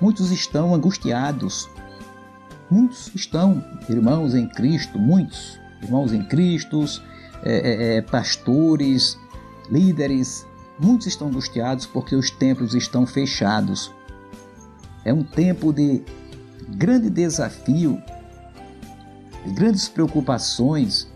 Muitos 0.00 0.30
estão 0.30 0.74
angustiados. 0.74 1.68
Muitos 2.70 3.14
estão, 3.14 3.62
irmãos 3.90 4.34
em 4.34 4.48
Cristo, 4.48 4.98
muitos 4.98 5.60
irmãos 5.82 6.10
em 6.10 6.22
Cristo, 6.22 6.82
é, 7.42 7.56
é, 7.56 7.96
é 7.96 8.02
pastores, 8.02 9.18
líderes, 9.70 10.46
muitos 10.78 11.08
estão 11.08 11.28
angustiados 11.28 11.84
porque 11.84 12.16
os 12.16 12.30
templos 12.30 12.74
estão 12.74 13.06
fechados. 13.06 13.92
É 15.04 15.12
um 15.12 15.22
tempo 15.22 15.74
de 15.74 16.02
grande 16.76 17.10
desafio, 17.10 18.02
de 19.44 19.52
grandes 19.52 19.88
preocupações, 19.88 21.08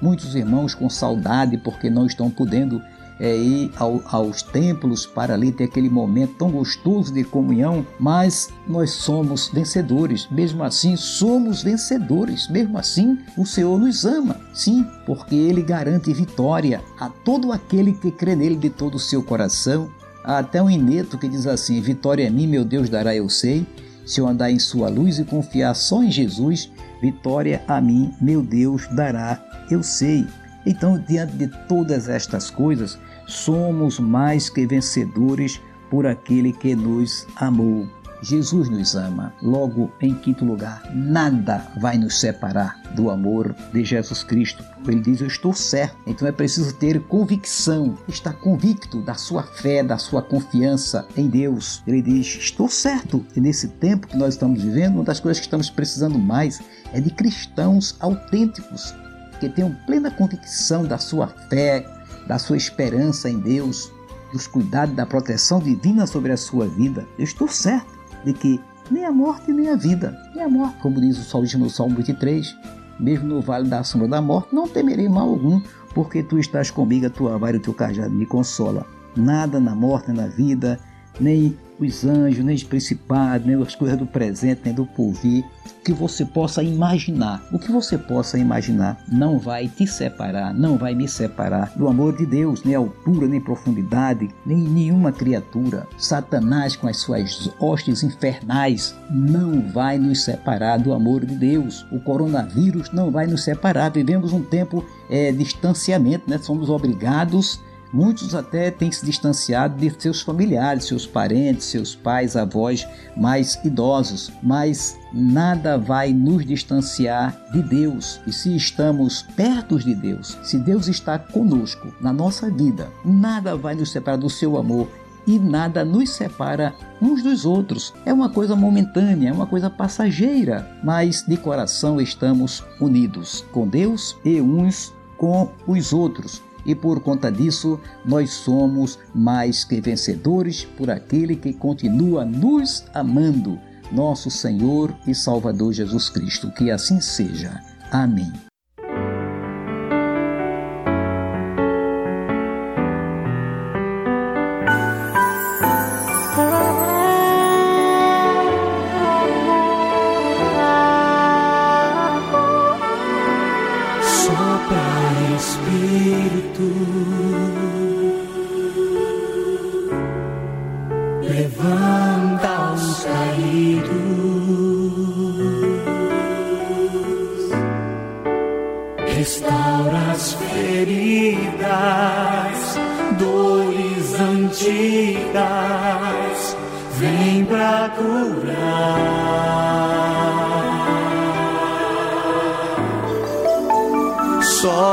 muitos 0.00 0.34
irmãos 0.34 0.74
com 0.74 0.88
saudade 0.88 1.56
porque 1.58 1.90
não 1.90 2.06
estão 2.06 2.30
podendo 2.30 2.82
é, 3.20 3.36
ir 3.36 3.72
ao, 3.76 4.00
aos 4.06 4.42
templos 4.42 5.04
para 5.04 5.34
ali 5.34 5.50
ter 5.50 5.64
aquele 5.64 5.90
momento 5.90 6.34
tão 6.38 6.50
gostoso 6.50 7.12
de 7.12 7.24
comunhão, 7.24 7.86
mas 7.98 8.48
nós 8.66 8.92
somos 8.92 9.48
vencedores, 9.48 10.28
mesmo 10.30 10.62
assim 10.62 10.96
somos 10.96 11.62
vencedores, 11.62 12.48
mesmo 12.48 12.78
assim 12.78 13.18
o 13.36 13.44
Senhor 13.44 13.78
nos 13.78 14.04
ama, 14.04 14.36
sim, 14.54 14.86
porque 15.04 15.34
Ele 15.34 15.62
garante 15.62 16.12
vitória 16.12 16.82
a 16.98 17.08
todo 17.08 17.52
aquele 17.52 17.92
que 17.92 18.10
crê 18.10 18.36
nele 18.36 18.56
de 18.56 18.70
todo 18.70 18.94
o 18.94 19.00
seu 19.00 19.22
coração. 19.22 19.90
Há 20.22 20.38
até 20.38 20.62
um 20.62 20.68
ineto 20.68 21.16
que 21.16 21.28
diz 21.28 21.46
assim: 21.46 21.80
Vitória 21.80 22.28
a 22.28 22.30
mim, 22.30 22.46
meu 22.46 22.64
Deus 22.64 22.90
dará, 22.90 23.14
eu 23.14 23.28
sei. 23.28 23.66
Se 24.08 24.22
eu 24.22 24.26
andar 24.26 24.50
em 24.50 24.58
sua 24.58 24.88
luz 24.88 25.18
e 25.18 25.24
confiar 25.24 25.74
só 25.74 26.02
em 26.02 26.10
Jesus, 26.10 26.72
vitória 27.02 27.62
a 27.68 27.78
mim, 27.78 28.10
meu 28.18 28.40
Deus, 28.40 28.88
dará, 28.88 29.38
eu 29.70 29.82
sei. 29.82 30.26
Então, 30.64 30.98
diante 31.06 31.36
de 31.36 31.46
todas 31.68 32.08
estas 32.08 32.48
coisas, 32.48 32.98
somos 33.26 34.00
mais 34.00 34.48
que 34.48 34.66
vencedores 34.66 35.60
por 35.90 36.06
aquele 36.06 36.54
que 36.54 36.74
nos 36.74 37.26
amou. 37.36 37.86
Jesus 38.22 38.68
nos 38.68 38.94
ama. 38.94 39.32
Logo, 39.40 39.90
em 40.00 40.14
quinto 40.14 40.44
lugar, 40.44 40.82
nada 40.92 41.66
vai 41.80 41.96
nos 41.96 42.18
separar 42.18 42.80
do 42.94 43.10
amor 43.10 43.54
de 43.72 43.84
Jesus 43.84 44.22
Cristo. 44.22 44.64
Ele 44.86 45.00
diz: 45.00 45.20
Eu 45.20 45.26
estou 45.26 45.52
certo. 45.52 45.96
Então 46.06 46.26
é 46.26 46.32
preciso 46.32 46.74
ter 46.74 47.00
convicção, 47.02 47.96
estar 48.08 48.32
convicto 48.34 49.00
da 49.02 49.14
sua 49.14 49.42
fé, 49.42 49.82
da 49.82 49.98
sua 49.98 50.22
confiança 50.22 51.06
em 51.16 51.28
Deus. 51.28 51.82
Ele 51.86 52.02
diz: 52.02 52.26
Estou 52.26 52.68
certo. 52.68 53.24
E 53.36 53.40
nesse 53.40 53.68
tempo 53.68 54.06
que 54.06 54.16
nós 54.16 54.34
estamos 54.34 54.62
vivendo, 54.62 54.96
uma 54.96 55.04
das 55.04 55.20
coisas 55.20 55.38
que 55.38 55.46
estamos 55.46 55.70
precisando 55.70 56.18
mais 56.18 56.60
é 56.92 57.00
de 57.00 57.10
cristãos 57.10 57.96
autênticos 58.00 58.94
que 59.38 59.48
tenham 59.48 59.74
plena 59.86 60.10
convicção 60.10 60.84
da 60.84 60.98
sua 60.98 61.28
fé, 61.48 61.86
da 62.26 62.38
sua 62.38 62.56
esperança 62.56 63.30
em 63.30 63.38
Deus, 63.38 63.92
dos 64.32 64.46
cuidados 64.46 64.96
da 64.96 65.06
proteção 65.06 65.60
divina 65.60 66.06
sobre 66.06 66.32
a 66.32 66.36
sua 66.36 66.66
vida. 66.66 67.06
Eu 67.16 67.24
estou 67.24 67.46
certo 67.46 67.97
de 68.28 68.38
que 68.38 68.60
nem 68.90 69.04
a 69.04 69.10
morte 69.10 69.52
nem 69.52 69.70
a 69.70 69.76
vida, 69.76 70.14
nem 70.34 70.44
a 70.44 70.48
morte, 70.48 70.78
como 70.80 71.00
diz 71.00 71.18
o 71.18 71.24
salmista 71.24 71.58
no 71.58 71.70
Salmo 71.70 71.96
23, 71.96 72.54
mesmo 73.00 73.26
no 73.26 73.40
vale 73.40 73.68
da 73.68 73.82
sombra 73.82 74.08
da 74.08 74.20
morte, 74.20 74.54
não 74.54 74.68
temerei 74.68 75.08
mal 75.08 75.28
algum, 75.28 75.60
porque 75.94 76.22
tu 76.22 76.38
estás 76.38 76.70
comigo, 76.70 77.06
a 77.06 77.10
tua 77.10 77.38
vara 77.38 77.56
e 77.56 77.58
o 77.58 77.62
teu 77.62 77.72
cajado 77.72 78.10
me 78.10 78.26
consola. 78.26 78.86
Nada 79.16 79.58
na 79.58 79.74
morte, 79.74 80.12
na 80.12 80.26
vida, 80.26 80.78
nem 81.18 81.56
os 81.78 82.04
anjos, 82.04 82.44
nem 82.44 82.54
os 82.54 82.64
principados, 82.64 83.46
nem 83.46 83.60
as 83.60 83.74
coisas 83.74 83.98
do 83.98 84.06
presente, 84.06 84.62
nem 84.64 84.74
do 84.74 84.86
porvir, 84.86 85.44
que 85.84 85.92
você 85.92 86.24
possa 86.24 86.62
imaginar. 86.62 87.42
O 87.52 87.58
que 87.58 87.70
você 87.70 87.96
possa 87.96 88.38
imaginar 88.38 89.02
não 89.10 89.38
vai 89.38 89.68
te 89.68 89.86
separar, 89.86 90.52
não 90.52 90.76
vai 90.76 90.94
me 90.94 91.08
separar 91.08 91.72
do 91.76 91.88
amor 91.88 92.16
de 92.16 92.26
Deus, 92.26 92.62
nem 92.64 92.74
altura, 92.74 93.26
nem 93.26 93.40
profundidade, 93.40 94.28
nem 94.44 94.58
nenhuma 94.58 95.12
criatura. 95.12 95.86
Satanás, 95.96 96.76
com 96.76 96.88
as 96.88 96.98
suas 96.98 97.50
hostes 97.58 98.02
infernais, 98.02 98.94
não 99.10 99.68
vai 99.70 99.98
nos 99.98 100.24
separar 100.24 100.78
do 100.78 100.92
amor 100.92 101.24
de 101.24 101.36
Deus. 101.36 101.86
O 101.92 102.00
coronavírus 102.00 102.90
não 102.92 103.10
vai 103.10 103.26
nos 103.26 103.44
separar. 103.44 103.90
Vivemos 103.90 104.32
um 104.32 104.42
tempo 104.42 104.84
é, 105.08 105.32
distanciamento, 105.32 106.28
né? 106.28 106.38
somos 106.38 106.68
obrigados 106.68 107.60
Muitos 107.92 108.34
até 108.34 108.70
têm 108.70 108.92
se 108.92 109.04
distanciado 109.04 109.76
de 109.76 109.90
seus 109.98 110.20
familiares, 110.20 110.84
seus 110.84 111.06
parentes, 111.06 111.66
seus 111.66 111.94
pais, 111.94 112.36
avós 112.36 112.86
mais 113.16 113.58
idosos, 113.64 114.30
mas 114.42 114.98
nada 115.12 115.78
vai 115.78 116.12
nos 116.12 116.44
distanciar 116.44 117.34
de 117.50 117.62
Deus. 117.62 118.20
E 118.26 118.32
se 118.32 118.54
estamos 118.54 119.22
perto 119.34 119.78
de 119.78 119.94
Deus, 119.94 120.36
se 120.42 120.58
Deus 120.58 120.86
está 120.86 121.18
conosco 121.18 121.94
na 122.00 122.12
nossa 122.12 122.50
vida, 122.50 122.90
nada 123.04 123.56
vai 123.56 123.74
nos 123.74 123.90
separar 123.90 124.18
do 124.18 124.28
seu 124.28 124.58
amor 124.58 124.88
e 125.26 125.38
nada 125.38 125.84
nos 125.84 126.10
separa 126.10 126.74
uns 127.00 127.22
dos 127.22 127.46
outros. 127.46 127.94
É 128.04 128.12
uma 128.12 128.28
coisa 128.28 128.54
momentânea, 128.54 129.30
é 129.30 129.32
uma 129.32 129.46
coisa 129.46 129.70
passageira, 129.70 130.70
mas 130.82 131.22
de 131.22 131.36
coração 131.38 132.00
estamos 132.00 132.62
unidos 132.80 133.44
com 133.50 133.66
Deus 133.66 134.16
e 134.24 134.40
uns 134.40 134.92
com 135.16 135.50
os 135.66 135.92
outros 135.92 136.47
e 136.68 136.74
por 136.74 137.00
conta 137.00 137.32
disso 137.32 137.80
nós 138.04 138.30
somos 138.30 138.98
mais 139.14 139.64
que 139.64 139.80
vencedores 139.80 140.64
por 140.76 140.90
aquele 140.90 141.34
que 141.34 141.54
continua 141.54 142.26
nos 142.26 142.84
amando, 142.92 143.58
nosso 143.90 144.30
Senhor 144.30 144.94
e 145.06 145.14
Salvador 145.14 145.72
Jesus 145.72 146.10
Cristo. 146.10 146.52
Que 146.52 146.70
assim 146.70 147.00
seja. 147.00 147.58
Amém. 147.90 148.47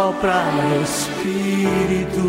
sopra 0.05 0.43
Espírito. 0.83 2.27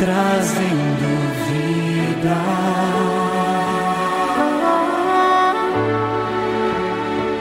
Trazendo 0.00 1.10
vida, 1.46 2.40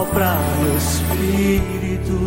sopra 0.00 0.34
no 0.34 0.76
espírito, 0.78 2.18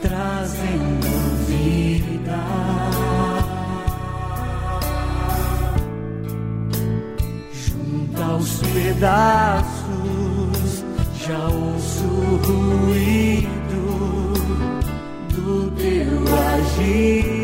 trazendo 0.00 1.10
vida. 1.48 2.40
Junto 7.52 8.22
os 8.36 8.52
pedaços, 8.72 10.64
já 11.26 11.48
ouço 11.48 12.04
o 12.04 12.36
ruído 12.46 13.82
do 15.34 15.70
teu 15.72 16.20
agir. 16.54 17.37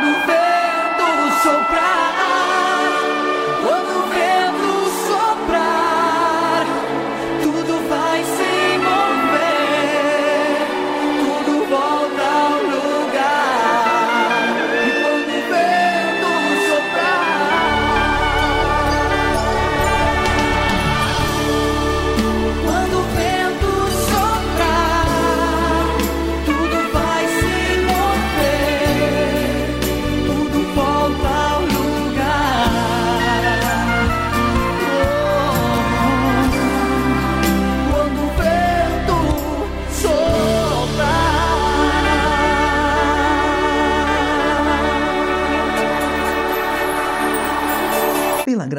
number 0.00 0.35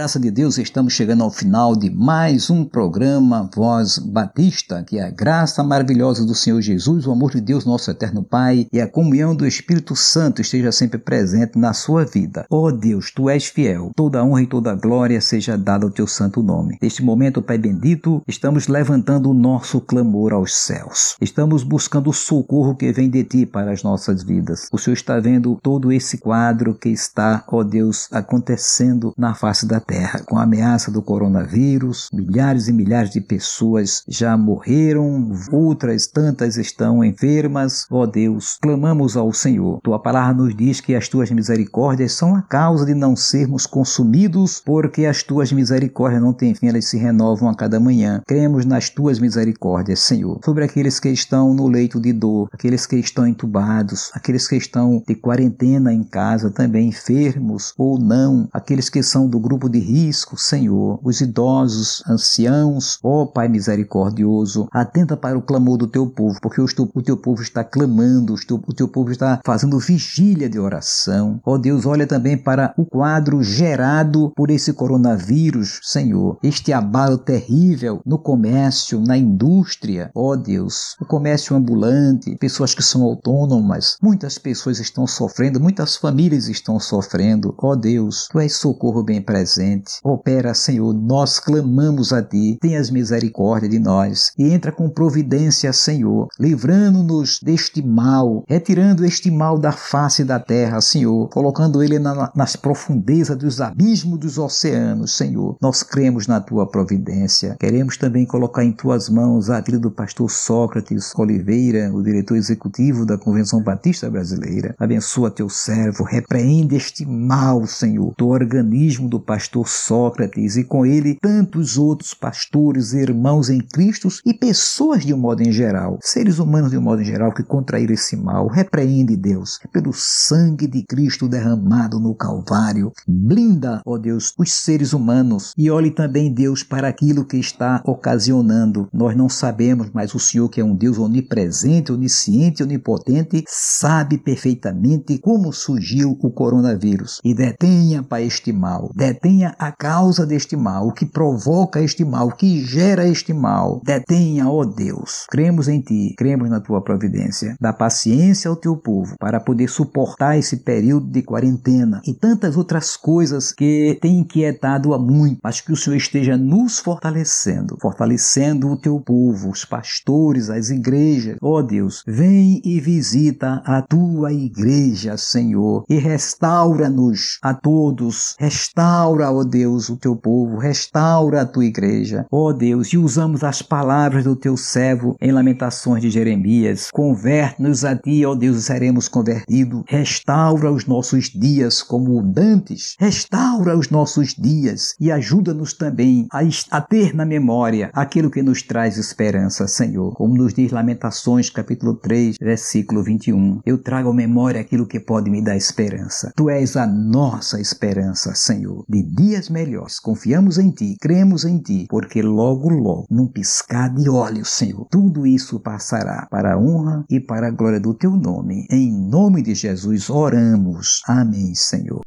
graça 0.08 0.22
de 0.22 0.32
Deus, 0.32 0.58
estamos 0.58 0.94
chegando 0.94 1.22
ao 1.22 1.30
final 1.30 1.76
de 1.76 1.90
mais 1.90 2.50
um 2.50 2.64
programa 2.64 3.50
Voz 3.54 3.98
Batista, 3.98 4.82
que 4.82 4.98
é 4.98 5.04
a 5.04 5.12
graça 5.12 5.62
maravilhosa 5.62 6.26
do 6.26 6.34
Senhor 6.34 6.62
Jesus, 6.62 7.06
o 7.06 7.12
amor 7.12 7.32
de 7.32 7.42
Deus, 7.42 7.66
nosso 7.66 7.92
eterno 7.92 8.24
Pai, 8.24 8.68
e 8.72 8.80
a 8.80 8.88
comunhão 8.88 9.36
do 9.36 9.46
Espírito 9.46 9.98
Santo 9.98 10.42
esteja 10.42 10.72
sempre 10.72 10.98
presente 10.98 11.60
na 11.60 11.74
sua 11.74 12.06
vida. 12.06 12.46
Ó 12.50 12.68
oh 12.68 12.72
Deus, 12.72 13.12
tu 13.12 13.30
és 13.30 13.48
fiel, 13.48 13.92
toda 13.98 14.24
honra 14.24 14.44
e 14.44 14.48
toda 14.48 14.74
glória 14.76 15.20
seja 15.20 15.58
dada 15.58 15.86
ao 15.86 15.92
teu 15.92 16.08
santo 16.08 16.42
nome. 16.42 16.78
Neste 16.82 17.04
momento, 17.04 17.42
Pai 17.42 17.58
bendito, 17.58 18.24
estamos 18.26 18.70
levantando 18.70 19.30
o 19.30 19.34
nosso 19.34 19.82
clamor 19.82 20.32
aos 20.32 20.56
céus. 20.56 21.18
Estamos 21.20 21.64
buscando 21.64 22.12
o 22.12 22.14
socorro 22.14 22.78
que 22.78 22.94
vem 22.94 23.10
de 23.10 23.26
ti 23.26 23.46
para 23.46 23.74
as 23.74 23.84
nossas 23.84 24.24
vidas. 24.24 24.70
O 24.72 24.78
Senhor 24.78 24.94
está 24.94 25.20
vendo 25.20 25.60
todo 25.62 25.92
esse 25.92 26.18
quadro 26.18 26.74
que 26.74 26.88
está, 26.88 27.44
ó 27.46 27.58
oh 27.58 27.64
Deus, 27.66 28.08
acontecendo 28.14 29.14
na 29.18 29.36
face 29.36 29.66
da 29.66 29.82
terra 29.82 29.97
Com 30.26 30.38
a 30.38 30.44
ameaça 30.44 30.92
do 30.92 31.02
coronavírus, 31.02 32.10
milhares 32.14 32.68
e 32.68 32.74
milhares 32.74 33.12
de 33.12 33.22
pessoas 33.22 34.04
já 34.08 34.38
morreram, 34.38 35.32
outras 35.52 36.08
tantas 36.08 36.58
estão 36.58 37.04
enfermas. 37.04 37.86
Ó 37.90 38.06
Deus, 38.06 38.58
clamamos 38.62 39.16
ao 39.16 39.32
Senhor. 39.34 39.80
Tua 39.82 40.00
palavra 40.00 40.34
nos 40.34 40.56
diz 40.56 40.82
que 40.82 40.96
as 40.96 41.08
tuas 41.08 41.32
misericórdias 41.32 42.14
são 42.14 42.36
a 42.36 42.42
causa 42.42 42.86
de 42.86 42.94
não 42.94 43.16
sermos 43.16 43.66
consumidos, 43.66 44.62
porque 44.66 45.06
as 45.06 45.24
tuas 45.24 45.52
misericórdias 45.52 46.22
não 46.22 46.34
têm 46.34 46.54
fim, 46.54 46.68
elas 46.68 46.86
se 46.86 46.98
renovam 46.98 47.50
a 47.50 47.56
cada 47.56 47.80
manhã. 47.80 48.22
Cremos 48.26 48.66
nas 48.66 48.90
tuas 48.90 49.20
misericórdias, 49.20 50.00
Senhor, 50.00 50.40
sobre 50.44 50.64
aqueles 50.64 51.00
que 51.00 51.10
estão 51.10 51.54
no 51.54 51.68
leito 51.68 52.00
de 52.00 52.14
dor, 52.14 52.50
aqueles 52.52 52.86
que 52.86 52.98
estão 52.98 53.28
entubados, 53.28 54.12
aqueles 54.14 54.48
que 54.48 54.56
estão 54.56 55.04
de 55.08 55.16
quarentena 55.16 55.94
em 55.94 56.04
casa, 56.04 56.50
também 56.50 56.90
enfermos 56.90 57.74
ou 57.78 58.00
não, 58.00 58.48
aqueles 58.52 58.90
que 58.90 59.04
são 59.04 59.28
do 59.28 59.40
grupo 59.40 59.70
de 59.70 59.80
risco, 59.88 60.38
Senhor, 60.38 61.00
os 61.02 61.22
idosos, 61.22 62.04
anciãos, 62.08 63.00
ó 63.02 63.26
Pai 63.26 63.48
misericordioso, 63.48 64.68
atenta 64.72 65.16
para 65.16 65.38
o 65.38 65.42
clamor 65.42 65.78
do 65.78 65.88
teu 65.88 66.06
povo, 66.08 66.40
porque 66.42 66.60
o 66.60 67.02
teu, 67.02 67.16
povo 67.16 67.42
está 67.42 67.64
clamando, 67.64 68.34
o 68.34 68.38
teu, 68.38 68.62
o 68.68 68.74
teu 68.74 68.88
povo 68.88 69.12
está 69.12 69.40
fazendo 69.46 69.80
vigília 69.80 70.50
de 70.50 70.60
oração. 70.60 71.40
Ó 71.46 71.58
Deus, 71.58 71.86
olha 71.86 72.06
também 72.06 72.38
para 72.38 72.74
o 72.78 72.86
quadro 72.86 73.42
gerado 73.42 74.32
por 74.36 74.52
esse 74.52 74.74
coronavírus, 74.74 75.80
Senhor, 75.84 76.38
este 76.44 76.74
abalo 76.74 77.18
terrível 77.18 78.02
no 78.06 78.20
comércio, 78.20 79.00
na 79.00 79.18
indústria, 79.18 80.12
ó 80.14 80.36
Deus, 80.36 80.98
o 81.00 81.06
comércio 81.06 81.56
ambulante, 81.56 82.36
pessoas 82.36 82.76
que 82.76 82.84
são 82.84 83.04
autônomas, 83.04 83.98
muitas 84.02 84.38
pessoas 84.38 84.80
estão 84.80 85.08
sofrendo, 85.08 85.62
muitas 85.62 85.96
famílias 85.96 86.50
estão 86.50 86.80
sofrendo, 86.80 87.56
ó 87.58 87.76
Deus, 87.76 88.28
tu 88.30 88.40
és 88.40 88.54
socorro 88.54 89.04
bem 89.04 89.22
presente 89.22 89.77
Opera, 90.04 90.54
Senhor, 90.54 90.94
nós 90.94 91.40
clamamos 91.40 92.14
a 92.14 92.22
Ti, 92.22 92.58
tenhas 92.62 92.90
misericórdia 92.90 93.70
de 93.70 93.80
nós 93.80 94.32
e 94.38 94.50
entra 94.50 94.72
com 94.72 94.90
providência, 94.90 95.72
Senhor, 95.74 96.28
livrando-nos 96.40 97.40
deste 97.42 97.82
mal, 97.82 98.44
retirando 98.48 99.06
este 99.06 99.32
mal 99.32 99.58
da 99.58 99.72
face 99.72 100.24
da 100.24 100.40
terra, 100.40 100.82
Senhor, 100.82 101.30
colocando 101.30 101.82
ele 101.84 102.00
na, 102.00 102.32
nas 102.36 102.56
profundezas 102.56 103.38
dos 103.38 103.62
abismos 103.62 104.20
dos 104.20 104.38
oceanos, 104.38 105.16
Senhor. 105.16 105.58
Nós 105.62 105.84
cremos 105.84 106.28
na 106.28 106.40
Tua 106.40 106.68
providência. 106.70 107.56
Queremos 107.60 107.98
também 107.98 108.26
colocar 108.26 108.64
em 108.64 108.72
Tuas 108.72 109.10
mãos 109.10 109.50
a 109.50 109.62
vida 109.62 109.80
do 109.80 109.92
pastor 109.92 110.30
Sócrates 110.30 111.14
Oliveira, 111.16 111.92
o 111.94 112.04
diretor 112.04 112.36
executivo 112.36 113.06
da 113.06 113.18
Convenção 113.18 113.62
Batista 113.62 114.10
Brasileira. 114.10 114.76
Abençoa 114.78 115.32
Teu 115.32 115.50
servo, 115.50 116.04
repreende 116.04 116.76
este 116.76 117.06
mal, 117.06 117.66
Senhor, 117.66 118.14
do 118.18 118.28
organismo 118.28 119.10
do 119.10 119.20
pastor 119.20 119.57
Sócrates 119.66 120.58
e 120.58 120.64
com 120.64 120.86
ele 120.86 121.18
tantos 121.22 121.78
outros 121.78 122.14
pastores, 122.14 122.94
irmãos 122.94 123.50
em 123.50 123.60
Cristo 123.60 124.08
e 124.26 124.34
pessoas 124.34 125.06
de 125.06 125.14
um 125.14 125.18
modo 125.18 125.42
em 125.42 125.52
geral, 125.52 126.00
seres 126.02 126.40
humanos 126.40 126.72
de 126.72 126.78
um 126.78 126.82
modo 126.82 127.02
em 127.02 127.06
geral 127.06 127.34
que 127.34 127.44
contraíram 127.44 127.94
esse 127.94 128.16
mal. 128.16 128.48
Repreende, 128.48 129.16
Deus, 129.16 129.60
pelo 129.72 129.94
sangue 129.94 130.68
de 130.68 130.84
Cristo 130.84 131.28
derramado 131.28 132.00
no 132.00 132.16
Calvário. 132.16 132.92
Blinda, 133.08 133.82
ó 133.86 133.98
Deus, 133.98 134.34
os 134.38 134.52
seres 134.52 134.94
humanos 134.94 135.54
e 135.58 135.70
olhe 135.70 135.92
também, 135.92 136.34
Deus, 136.34 136.64
para 136.64 136.88
aquilo 136.88 137.26
que 137.26 137.38
está 137.38 137.82
ocasionando. 137.86 138.88
Nós 138.94 139.16
não 139.16 139.30
sabemos, 139.30 139.90
mas 139.94 140.14
o 140.14 140.20
Senhor, 140.20 140.50
que 140.50 140.62
é 140.62 140.66
um 140.66 140.76
Deus 140.76 140.98
onipresente, 140.98 141.92
onisciente, 141.92 142.64
onipotente, 142.64 143.44
sabe 143.48 144.18
perfeitamente 144.18 145.18
como 145.20 145.52
surgiu 145.54 146.18
o 146.22 146.32
coronavírus 146.32 147.20
e 147.24 147.34
detenha 147.34 148.04
para 148.04 148.22
este 148.22 148.52
mal. 148.52 148.92
Detenha 148.96 149.47
a 149.58 149.72
causa 149.72 150.26
deste 150.26 150.56
mal, 150.56 150.88
o 150.88 150.94
que 150.94 151.06
provoca 151.06 151.82
este 151.82 152.04
mal, 152.04 152.28
o 152.28 152.36
que 152.36 152.64
gera 152.66 153.08
este 153.08 153.34
mal. 153.34 153.82
Detenha, 153.84 154.50
ó 154.50 154.64
Deus. 154.66 155.26
Cremos 155.30 155.68
em 155.68 155.82
Ti, 155.82 156.14
cremos 156.18 156.50
na 156.50 156.60
Tua 156.60 156.84
providência. 156.84 157.56
Dá 157.60 157.74
paciência 157.74 158.50
ao 158.50 158.56
Teu 158.56 158.76
povo 158.76 159.16
para 159.20 159.40
poder 159.40 159.68
suportar 159.68 160.38
esse 160.38 160.58
período 160.58 161.10
de 161.10 161.22
quarentena 161.22 162.02
e 162.06 162.14
tantas 162.14 162.58
outras 162.58 162.96
coisas 162.96 163.52
que 163.54 163.98
têm 164.02 164.20
inquietado 164.20 164.94
a 164.94 165.00
muito. 165.00 165.40
Mas 165.44 165.62
que 165.62 165.72
o 165.72 165.78
Senhor 165.78 165.96
esteja 165.96 166.38
nos 166.38 166.80
fortalecendo, 166.80 167.78
fortalecendo 167.82 168.70
o 168.70 168.78
Teu 168.78 169.00
povo, 169.00 169.50
os 169.50 169.66
pastores, 169.66 170.50
as 170.50 170.70
igrejas. 170.70 171.38
Ó 171.42 171.62
Deus, 171.62 172.04
vem 172.08 172.62
e 172.64 172.80
visita 172.80 173.62
a 173.66 173.82
Tua 173.82 174.32
igreja, 174.32 175.18
Senhor, 175.18 175.84
e 175.90 175.98
restaura-nos 175.98 177.38
a 177.42 177.54
todos. 177.54 178.36
Restaura, 178.40 179.32
ó 179.38 179.44
Deus, 179.44 179.90
o 179.90 179.98
teu 179.98 180.16
povo, 180.16 180.58
restaura 180.58 181.42
a 181.42 181.46
tua 181.46 181.66
igreja, 181.66 182.26
ó 182.32 182.52
Deus, 182.52 182.88
e 182.94 182.98
usamos 182.98 183.44
as 183.44 183.62
palavras 183.62 184.24
do 184.24 184.36
teu 184.36 184.58
servo 184.58 185.16
em 185.22 185.32
Lamentações 185.32 186.02
de 186.02 186.10
Jeremias. 186.10 186.90
Converte-nos 186.92 187.86
a 187.86 187.96
ti, 187.96 188.26
ó 188.26 188.34
Deus, 188.34 188.58
e 188.58 188.62
seremos 188.62 189.08
convertidos. 189.08 189.84
Restaura 189.88 190.72
os 190.72 190.86
nossos 190.86 191.30
dias 191.30 191.82
como 191.84 192.22
dantes, 192.22 192.96
restaura 193.00 193.78
os 193.78 193.90
nossos 193.90 194.34
dias 194.34 194.96
e 195.00 195.12
ajuda-nos 195.12 195.74
também 195.74 196.28
a, 196.32 196.40
a 196.72 196.82
ter 196.82 197.16
na 197.16 197.26
memória 197.26 197.92
aquilo 197.94 198.32
que 198.32 198.42
nos 198.42 198.62
traz 198.62 198.98
esperança, 198.98 199.68
Senhor. 199.68 200.14
Como 200.14 200.36
nos 200.36 200.54
diz 200.54 200.72
Lamentações, 200.72 201.50
capítulo 201.50 201.96
3, 201.96 202.38
versículo 202.40 203.04
21. 203.04 203.62
Eu 203.66 203.78
trago 203.78 204.10
à 204.10 204.14
memória 204.14 204.62
aquilo 204.62 204.88
que 204.88 205.00
pode 205.00 205.30
me 205.30 205.44
dar 205.44 205.56
esperança. 205.56 206.32
Tu 206.36 206.50
és 206.50 206.76
a 206.76 206.88
nossa 206.88 207.60
esperança, 207.60 208.34
Senhor. 208.34 208.84
De 208.88 209.04
dia 209.04 209.27
dias 209.28 209.50
melhores. 209.50 210.00
Confiamos 210.00 210.58
em 210.58 210.72
Ti, 210.72 210.96
cremos 211.00 211.44
em 211.44 211.60
Ti, 211.60 211.86
porque 211.90 212.22
logo, 212.22 212.70
logo, 212.70 213.06
num 213.10 213.28
piscar 213.28 213.94
de 213.94 214.10
olhos, 214.10 214.50
Senhor, 214.50 214.88
tudo 214.90 215.28
isso 215.28 215.60
passará 215.60 216.28
para 216.32 216.54
a 216.54 216.58
honra 216.58 217.04
e 217.10 217.20
para 217.20 217.48
a 217.48 217.52
glória 217.52 217.80
do 217.80 217.94
Teu 217.94 218.12
nome. 218.12 218.66
Em 218.72 218.92
nome 218.92 219.42
de 219.42 219.54
Jesus 219.54 220.10
oramos. 220.10 221.02
Amém, 221.08 221.54
Senhor. 221.54 222.02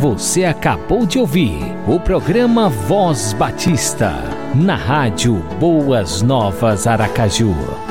Você 0.00 0.44
acabou 0.44 1.04
de 1.04 1.18
ouvir 1.18 1.58
o 1.86 2.00
programa 2.00 2.70
Voz 2.70 3.34
Batista, 3.34 4.14
na 4.54 4.74
rádio 4.74 5.34
Boas 5.58 6.22
Novas 6.22 6.86
Aracaju. 6.86 7.89